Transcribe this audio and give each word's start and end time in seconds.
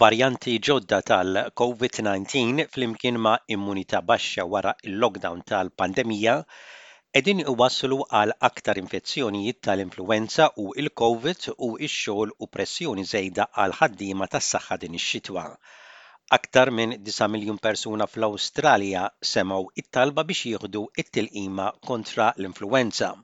varjanti 0.00 0.52
ġodda 0.66 0.98
tal-COVID-19 1.08 2.64
flimkien 2.74 3.18
ma' 3.24 3.40
immunità 3.56 3.98
baxxa 4.10 4.44
wara 4.52 4.72
il-lockdown 4.90 5.40
tal-pandemija 5.50 6.36
edin 7.20 7.42
iwasslu 7.52 7.98
għal 8.20 8.32
aktar 8.50 8.80
infezzjonijiet 8.82 9.60
tal-influenza 9.68 10.46
u 10.64 10.66
il-COVID 10.84 11.48
u 11.66 11.68
ix-xogħol 11.88 12.32
u 12.38 12.48
pressjoni 12.56 13.04
żejda 13.14 13.46
għal 13.62 13.76
ħaddiema 13.80 14.30
tas-saħħa 14.36 14.78
din 14.84 14.96
ix-xitwa. 15.00 15.44
Aktar 16.38 16.70
minn 16.78 16.96
9 17.12 17.30
miljun 17.34 17.58
persuna 17.66 18.06
fl-Awstralja 18.08 19.06
semgħu 19.34 19.66
it-talba 19.84 20.24
biex 20.32 20.54
jieħdu 20.54 20.86
it-tilqima 21.04 21.68
kontra 21.90 22.32
l-influenza 22.38 23.16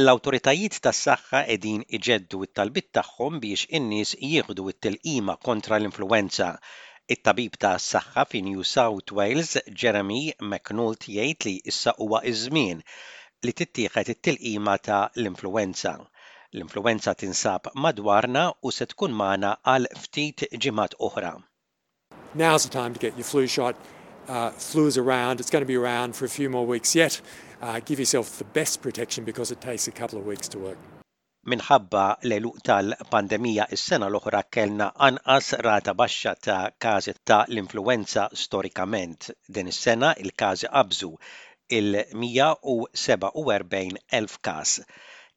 l-awtoritajiet 0.00 0.78
tas-saħħa 0.84 1.38
qegħdin 1.48 1.80
iġeddu 1.96 2.38
it-talbit 2.46 2.86
tagħhom 2.96 3.40
biex 3.42 3.66
in-nies 3.78 4.12
jieħdu 4.18 4.64
t-tilqima 4.72 5.34
kontra 5.44 5.78
l-influwenza. 5.80 6.48
It-tabib 7.10 7.58
tas-saħħa 7.64 8.24
fi 8.30 8.40
New 8.46 8.64
South 8.70 9.12
Wales, 9.18 9.56
Jeremy 9.74 10.22
McNult 10.46 11.08
jgħid 11.10 11.48
li 11.50 11.56
issa 11.72 11.94
huwa 12.04 12.22
iż-żmien 12.32 12.80
li 12.84 13.54
tittieħed 13.62 14.14
it-tilqima 14.14 14.76
ta' 14.86 15.02
l-influwenza. 15.18 15.96
L-influwenza 16.54 17.14
tinsab 17.18 17.72
madwarna 17.78 18.48
u 18.66 18.72
se 18.74 18.86
tkun 18.94 19.14
magħna 19.24 19.56
għal 19.74 19.90
ftit 20.06 20.46
ġimgħat 20.56 20.96
oħra. 21.10 21.34
Now's 22.34 22.64
the 22.64 22.70
time 22.72 22.94
to 22.96 23.00
get 23.04 23.16
your 23.18 23.26
flu 23.28 23.46
shot. 23.46 23.76
Uh, 24.28 24.50
flu's 24.50 24.96
around, 24.96 25.40
it's 25.40 25.50
going 25.50 25.62
to 25.64 25.66
be 25.66 25.74
around 25.76 26.14
for 26.14 26.24
a 26.24 26.28
few 26.32 26.48
more 26.48 26.64
weeks 26.64 26.94
yet 26.94 27.20
uh, 27.60 27.78
give 27.84 27.98
yourself 28.00 28.38
the 28.40 28.44
best 28.44 28.80
protection 28.82 29.24
because 29.24 29.50
it 29.52 29.60
takes 29.60 29.86
a 29.88 29.92
couple 29.92 30.18
of 30.18 30.26
weeks 30.26 30.48
to 30.54 30.58
work. 30.64 30.78
Minħabba 31.48 32.04
l-eluq 32.28 32.58
tal-pandemija 32.68 33.64
is-sena 33.74 34.04
l-oħra 34.10 34.42
kellna 34.52 34.86
anqas 35.08 35.46
rata 35.66 35.92
baxxa 35.96 36.32
ta' 36.46 36.70
każi 36.84 37.14
ta' 37.24 37.46
l-influenza 37.48 38.26
storikament. 38.44 39.20
Din 39.48 39.70
is-sena 39.72 40.08
il-każi 40.24 40.66
qabżu 40.74 41.10
il-147,000 41.78 44.38
każ 44.50 44.70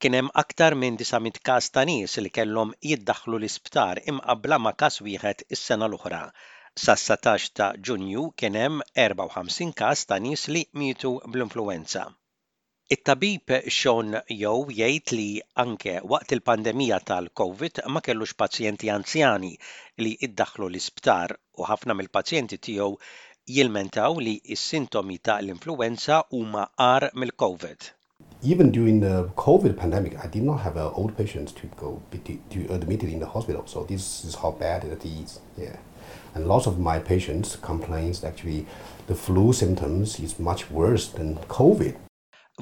kien 0.04 0.14
hemm 0.18 0.32
aktar 0.44 0.76
minn 0.76 0.98
900 1.00 1.40
każ 1.48 1.70
ta' 1.72 1.86
nies 1.92 2.18
li 2.26 2.32
kellhom 2.40 2.74
jiddaħħlu 2.92 3.38
l-isptar 3.40 3.96
imqabbla 4.12 4.58
ma' 4.66 4.76
każ 4.84 4.96
wieħed 5.08 5.40
is-sena 5.56 5.88
l-oħra 5.92 6.24
sa 6.76 6.96
19 6.98 7.52
ta' 7.54 7.70
Ġunju 7.88 8.24
kien 8.40 8.56
hemm 8.58 8.80
54 9.00 9.74
każ 9.82 10.06
ta' 10.10 10.18
nis 10.26 10.48
li 10.54 10.62
mietu 10.82 11.12
bl-influenza. 11.32 12.06
It-tabib 12.96 13.54
Sean 13.76 14.16
Jow 14.40 14.64
jgħid 14.80 15.14
li 15.20 15.28
anke 15.66 15.94
waqt 16.14 16.34
il-pandemija 16.38 16.98
tal-COVID 17.10 17.84
ma 17.94 18.02
kellux 18.08 18.34
pazjenti 18.42 18.90
anzjani 18.96 19.54
li 20.04 20.16
iddaħlu 20.28 20.72
l-isptar 20.72 21.36
u 21.62 21.70
ħafna 21.70 21.96
mill-pazjenti 22.00 22.58
tiegħu 22.70 22.90
jilmentaw 23.58 24.18
li 24.26 24.36
s-sintomi 24.58 25.22
ta' 25.26 25.38
l-influenza 25.44 26.24
huma 26.40 26.66
għar 26.88 27.10
mill-COVID. 27.14 27.90
Even 28.54 28.72
during 28.72 29.00
the 29.00 29.30
COVID 29.46 29.78
pandemic, 29.78 30.18
I 30.18 30.28
did 30.28 30.42
not 30.44 30.62
have 30.66 30.76
uh, 30.78 30.90
old 30.96 31.16
patients 31.16 31.52
to 31.62 31.68
go 31.78 32.02
be, 32.10 32.18
to 32.52 32.66
admitted 32.74 33.10
in 33.10 33.20
the 33.20 33.28
hospital. 33.38 33.62
So 33.68 33.84
this 33.84 34.24
is 34.26 34.34
how 34.36 34.52
bad 34.52 34.84
it 34.86 35.04
is. 35.06 35.40
Yeah. 35.58 35.76
And 36.36 36.48
lots 36.50 36.68
of 36.68 36.78
my 36.80 37.00
patients 37.00 37.56
complains 37.56 38.26
actually 38.26 38.66
the 39.08 39.16
flu 39.16 39.54
symptoms 39.54 40.20
is 40.20 40.38
much 40.38 40.70
worse 40.70 41.08
than 41.08 41.38
COVID. 41.60 41.96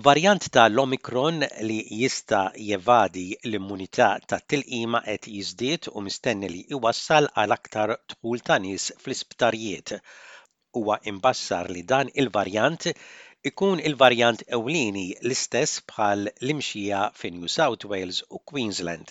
Varjant 0.08 0.44
ta' 0.56 0.68
l-Omikron 0.74 1.38
li 1.70 1.80
jista 2.02 2.42
jevadi 2.70 3.26
l-immunità 3.50 4.10
ta' 4.32 4.40
tilqima 4.52 5.00
qed 5.08 5.24
jiżdied 5.38 5.90
u 5.98 6.04
mistenni 6.10 6.50
li 6.54 6.62
iwassal 6.78 7.26
għal 7.44 7.56
aktar 7.58 7.96
tħul 8.14 8.46
ta' 8.52 8.60
nies 8.68 8.86
fl-isptarijiet. 9.04 9.96
Huwa 10.80 10.96
imbassar 11.14 11.66
li 11.78 11.84
dan 11.96 12.14
il-varjant 12.24 12.86
ikun 13.52 13.82
il-varjant 13.92 14.46
ewlieni 14.60 15.08
l-istess 15.28 15.80
bħal 15.94 16.24
l-imxija 16.30 17.02
fi 17.24 17.28
New 17.40 17.50
South 17.58 17.84
Wales 17.94 18.22
u 18.38 18.46
Queensland. 18.54 19.08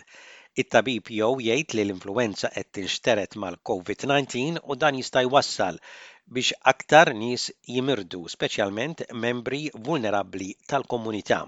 It-tabib 0.61 1.11
jew 1.17 1.27
jgħid 1.43 1.75
li 1.75 1.83
l-influenza 1.85 2.49
qed 2.61 2.69
tinxteret 2.79 3.37
mal-COVID-19 3.43 4.47
u 4.73 4.77
dan 4.85 4.97
jista' 5.01 5.21
jwassal 5.27 5.77
biex 6.39 6.49
aktar 6.73 7.13
nies 7.21 7.45
jimirdu, 7.75 8.23
speċjalment 8.35 9.05
membri 9.27 9.61
vulnerabbli 9.91 10.49
tal-komunità. 10.73 11.39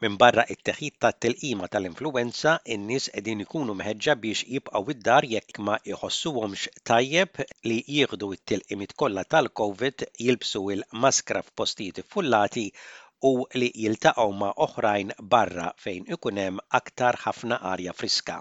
Minn 0.00 0.16
barra 0.22 0.46
it-teħid 0.54 0.96
ta' 1.04 1.12
telqima 1.26 1.68
tal-influenza, 1.76 2.56
in-nies 2.76 3.10
qegħdin 3.18 3.44
ikunu 3.46 3.76
mħeġġa 3.82 4.16
biex 4.24 4.48
jibqgħu 4.54 4.82
id-dar 4.96 5.28
jekk 5.34 5.62
ma 5.66 5.76
jħossuhomx 5.92 6.74
tajjeb 6.92 7.44
li 7.68 7.78
jieħdu 7.98 8.30
t-tilqimit 8.38 8.96
kollha 9.04 9.28
tal-COVID, 9.36 10.08
jilbsu 10.26 10.64
il-maskra 10.78 11.44
f'postijiet 11.50 12.02
iffullati 12.06 12.68
u 13.30 13.32
li 13.60 13.70
jiltaqgħu 13.82 14.24
ma' 14.40 14.50
oħrajn 14.66 15.12
barra 15.34 15.70
fejn 15.84 16.10
ikun 16.16 16.40
hemm 16.42 16.62
aktar 16.80 17.16
ħafna 17.24 17.56
arja 17.72 17.94
friska. 17.96 18.34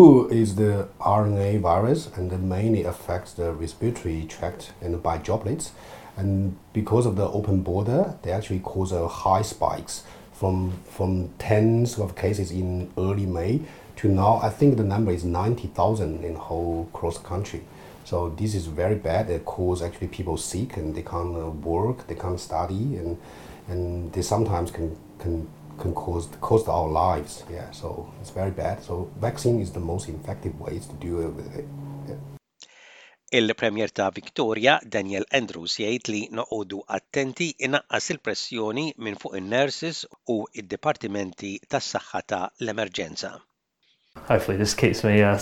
Flu 0.00 0.26
is 0.30 0.54
the 0.56 0.86
RNA 1.00 1.50
virus 1.66 2.04
and 2.14 2.30
it 2.32 2.38
mainly 2.54 2.84
affects 2.86 3.32
the 3.34 3.50
respiratory 3.52 4.24
tract 4.34 4.70
and 4.80 5.02
by 5.02 5.16
droplets. 5.18 5.72
And 6.16 6.56
because 6.72 7.04
of 7.06 7.16
the 7.16 7.26
open 7.38 7.62
border, 7.62 8.14
they 8.22 8.30
actually 8.32 8.60
cause 8.60 8.92
a 8.92 9.08
high 9.08 9.42
spikes 9.42 10.04
from 10.32 10.78
from 10.84 11.30
tens 11.40 11.98
of 11.98 12.14
cases 12.14 12.50
in 12.52 12.90
early 12.96 13.26
May 13.26 13.62
to 14.00 14.08
now. 14.08 14.36
I 14.42 14.50
think 14.52 14.76
the 14.76 14.84
number 14.94 15.10
is 15.12 15.24
ninety 15.24 15.66
thousand 15.78 16.22
in 16.24 16.36
whole 16.48 16.86
cross 16.92 17.18
country. 17.18 17.60
So 18.06 18.30
this 18.38 18.54
is 18.54 18.66
very 18.66 18.94
bad. 18.94 19.30
It 19.30 19.44
causes 19.44 19.82
actually 19.84 20.06
people 20.08 20.36
sick 20.36 20.76
and 20.76 20.94
they 20.94 21.02
can't 21.02 21.34
uh, 21.34 21.50
work, 21.50 22.06
they 22.06 22.14
can't 22.14 22.38
study, 22.38 22.96
and 23.02 23.18
and 23.68 24.12
they 24.12 24.22
sometimes 24.22 24.70
can 24.70 24.96
can 25.18 25.46
can 25.76 25.92
cause 25.92 26.28
cost 26.40 26.68
our 26.68 26.88
lives. 26.88 27.42
Yeah, 27.50 27.68
so 27.72 28.06
it's 28.20 28.30
very 28.30 28.52
bad. 28.52 28.80
So 28.84 29.08
vaccine 29.20 29.60
is 29.62 29.72
the 29.72 29.80
most 29.80 30.08
effective 30.08 30.54
ways 30.60 30.86
to 30.86 30.94
deal 31.04 31.16
with 31.30 31.52
it. 31.58 31.66
Il-Premier 33.28 33.90
ta' 33.90 34.08
Victoria, 34.14 34.78
Daniel 34.86 35.26
Andrews, 35.34 35.74
jgħid 35.82 36.10
li 36.14 36.20
noqogħdu 36.38 36.78
attenti 36.96 37.48
inaqqas 37.66 38.06
il-pressjoni 38.14 38.84
minn 39.02 39.18
fuq 39.18 39.34
in-nurses 39.40 40.04
u 40.30 40.36
id-dipartimenti 40.54 41.56
tas-saħħa 41.66 42.20
ta' 42.32 42.40
l-emerġenza. 42.62 43.32
Hopefully 44.30 44.62
this 44.62 44.74
keeps 44.78 45.02
me 45.02 45.18
uh, 45.22 45.34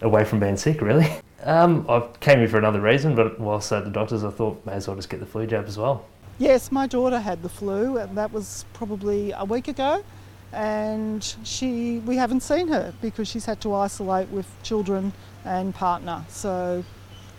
away 0.00 0.24
from 0.24 0.40
being 0.40 0.56
sick, 0.56 0.80
really. 0.80 1.12
Um, 1.42 1.86
I 1.88 2.06
came 2.20 2.38
here 2.40 2.48
for 2.48 2.58
another 2.58 2.80
reason, 2.80 3.14
but 3.14 3.40
whilst 3.40 3.72
at 3.72 3.84
the 3.84 3.90
doctors, 3.90 4.24
I 4.24 4.30
thought 4.30 4.64
may 4.66 4.72
as 4.72 4.86
well 4.86 4.96
just 4.96 5.08
get 5.08 5.20
the 5.20 5.26
flu 5.26 5.46
jab 5.46 5.66
as 5.66 5.78
well. 5.78 6.04
Yes, 6.38 6.70
my 6.70 6.86
daughter 6.86 7.18
had 7.20 7.42
the 7.42 7.48
flu, 7.48 7.96
and 7.98 8.16
that 8.18 8.32
was 8.32 8.66
probably 8.74 9.32
a 9.32 9.44
week 9.44 9.68
ago. 9.68 10.04
And 10.52 11.22
she, 11.44 11.98
we 12.00 12.16
haven't 12.16 12.40
seen 12.40 12.68
her 12.68 12.92
because 13.00 13.28
she's 13.28 13.44
had 13.46 13.60
to 13.62 13.72
isolate 13.72 14.28
with 14.30 14.46
children 14.62 15.12
and 15.44 15.74
partner. 15.74 16.24
So, 16.28 16.84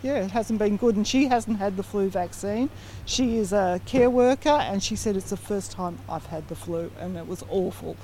yeah, 0.02 0.24
it 0.24 0.32
hasn't 0.32 0.60
been 0.60 0.78
good. 0.78 0.96
And 0.96 1.06
she 1.08 1.26
hasn't 1.26 1.58
had 1.60 1.78
the 1.78 1.84
flu 1.84 2.10
vaccine. 2.10 2.70
She 3.06 3.38
is 3.38 3.54
a 3.54 3.82
care 3.86 4.10
worker, 4.10 4.50
and 4.50 4.82
she 4.82 4.96
said 4.96 5.16
it's 5.16 5.30
the 5.30 5.38
first 5.38 5.72
time 5.72 6.00
I've 6.10 6.26
had 6.28 6.48
the 6.48 6.56
flu, 6.56 6.92
and 7.00 7.18
it 7.18 7.28
was 7.28 7.44
awful 7.50 7.98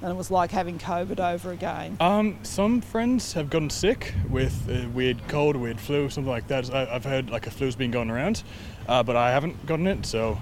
and 0.00 0.10
it 0.10 0.14
was 0.14 0.30
like 0.30 0.50
having 0.50 0.78
COVID 0.78 1.18
over 1.20 1.50
again. 1.52 1.96
Um, 2.00 2.38
some 2.42 2.80
friends 2.80 3.32
have 3.32 3.50
gotten 3.50 3.70
sick 3.70 4.14
with 4.30 4.68
a 4.68 4.86
weird 4.86 5.16
cold, 5.28 5.56
a 5.56 5.58
weird 5.58 5.80
flu, 5.80 6.08
something 6.08 6.30
like 6.30 6.46
that. 6.48 6.72
I, 6.72 6.84
have 6.86 7.04
heard 7.04 7.30
like 7.30 7.46
a 7.46 7.50
flu's 7.50 7.74
been 7.76 7.90
going 7.90 8.10
around, 8.10 8.42
uh, 8.88 9.02
but 9.02 9.16
I 9.16 9.30
haven't 9.30 9.64
gotten 9.66 9.86
it, 9.86 10.06
so 10.06 10.38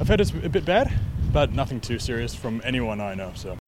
I've 0.00 0.08
heard 0.08 0.20
it's 0.20 0.30
a 0.32 0.48
bit 0.48 0.64
bad, 0.64 0.92
but 1.32 1.52
nothing 1.52 1.80
too 1.80 1.98
serious 1.98 2.34
from 2.34 2.60
anyone 2.64 3.00
I 3.00 3.14
know. 3.14 3.32
So. 3.34 3.63